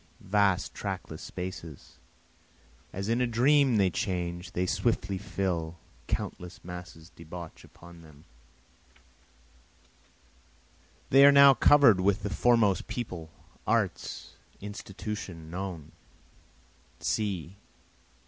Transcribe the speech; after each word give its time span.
See, 0.19 0.29
vast 0.29 0.73
trackless 0.73 1.21
spaces, 1.21 1.99
As 2.91 3.07
in 3.07 3.21
a 3.21 3.27
dream 3.27 3.77
they 3.77 3.91
change, 3.91 4.53
they 4.53 4.65
swiftly 4.65 5.19
fill, 5.19 5.77
Countless 6.07 6.65
masses 6.65 7.11
debouch 7.11 7.63
upon 7.63 8.01
them, 8.01 8.25
They 11.11 11.23
are 11.23 11.31
now 11.31 11.53
cover'd 11.53 12.01
with 12.01 12.23
the 12.23 12.31
foremost 12.31 12.87
people, 12.87 13.29
arts, 13.67 14.33
institutions, 14.59 15.51
known. 15.51 15.91